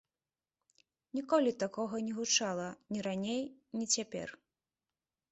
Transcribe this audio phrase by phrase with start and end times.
[1.17, 2.65] Ніколі такога не гучала,
[2.95, 3.43] ні раней,
[3.81, 4.33] ні цяпер.